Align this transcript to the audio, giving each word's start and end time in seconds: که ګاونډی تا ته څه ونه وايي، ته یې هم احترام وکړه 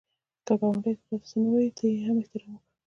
که 0.45 0.53
ګاونډی 0.59 0.93
تا 0.97 1.03
ته 1.07 1.15
څه 1.27 1.33
ونه 1.39 1.49
وايي، 1.51 1.71
ته 1.77 1.83
یې 1.91 1.99
هم 2.05 2.15
احترام 2.21 2.51
وکړه 2.57 2.63